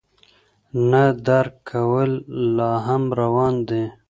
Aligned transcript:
نه 0.89 1.03
درک 1.25 1.53
کول 1.69 2.11
لا 2.55 2.71
هم 2.85 3.03
روان 3.19 3.53
دي. 3.67 3.83